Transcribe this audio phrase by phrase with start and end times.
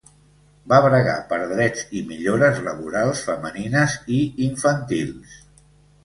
[0.71, 5.37] Va bregar per drets i millores laborals femenines i infantils.